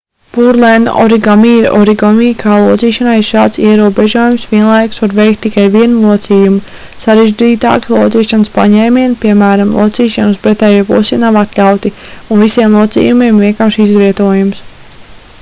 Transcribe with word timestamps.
pureland 0.35 0.87
origami 1.01 1.49
ir 1.57 1.65
origami 1.79 2.29
kā 2.43 2.55
locīšanai 2.63 3.13
ir 3.19 3.25
šāds 3.27 3.59
ierobežojums 3.71 4.45
vienlaikus 4.53 5.03
var 5.03 5.13
veikt 5.19 5.41
tikai 5.43 5.65
vienu 5.75 5.99
locījumu 6.05 6.79
sarežģītāki 7.05 7.93
locīšanas 7.97 8.51
paņēmieni 8.57 9.19
piemēram 9.27 9.75
locīšana 9.83 10.33
uz 10.35 10.41
pretējo 10.47 10.89
pusi 10.91 11.21
nav 11.27 11.39
atļauti 11.45 11.93
un 12.01 12.45
visiem 12.47 12.79
locījumiem 12.81 13.39
ir 13.43 13.47
vienkāršs 13.49 13.85
izvietojums 13.87 14.65